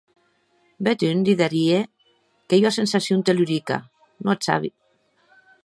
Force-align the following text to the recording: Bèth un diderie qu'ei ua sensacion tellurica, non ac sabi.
Bèth 0.85 1.03
un 1.09 1.19
diderie 1.27 1.81
qu'ei 2.47 2.63
ua 2.65 2.73
sensacion 2.79 3.19
tellurica, 3.25 3.77
non 4.23 4.33
ac 4.35 4.41
sabi. 4.51 4.69